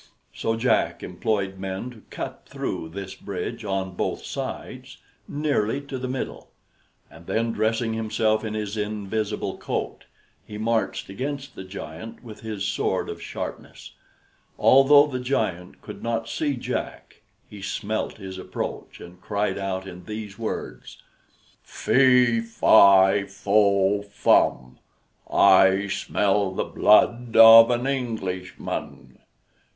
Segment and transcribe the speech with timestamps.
[0.33, 6.07] So Jack employed men to cut through this bridge on both sides, nearly to the
[6.07, 6.49] middle;
[7.11, 10.05] and then, dressing himself in his invisible coat,
[10.43, 13.91] he marched against the giant with his sword of sharpness.
[14.57, 20.05] Although the giant could not see Jack, he smelt his approach, and cried out in
[20.05, 20.99] these words:
[21.61, 24.79] "Fee, fi, fo, fum!
[25.31, 29.19] I smell the blood of an Englishman!